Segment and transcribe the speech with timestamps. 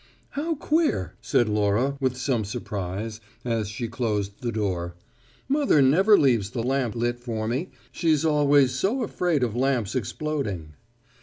[0.31, 4.95] "How queer!" said Laura with some surprise, as she closed the door.
[5.47, 10.73] "Mother never leaves the lamp lit for me; she's always so afraid of lamps exploding."